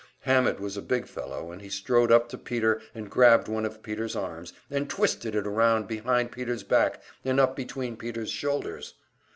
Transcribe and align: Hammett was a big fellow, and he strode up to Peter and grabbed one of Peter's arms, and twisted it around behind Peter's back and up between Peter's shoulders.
Hammett 0.21 0.59
was 0.59 0.75
a 0.77 0.81
big 0.81 1.05
fellow, 1.05 1.51
and 1.51 1.61
he 1.61 1.69
strode 1.69 2.11
up 2.11 2.27
to 2.29 2.35
Peter 2.39 2.81
and 2.95 3.07
grabbed 3.11 3.47
one 3.47 3.67
of 3.67 3.83
Peter's 3.83 4.15
arms, 4.15 4.51
and 4.71 4.89
twisted 4.89 5.35
it 5.35 5.45
around 5.45 5.87
behind 5.87 6.31
Peter's 6.31 6.63
back 6.63 7.03
and 7.23 7.39
up 7.39 7.55
between 7.55 7.95
Peter's 7.95 8.31
shoulders. 8.31 8.95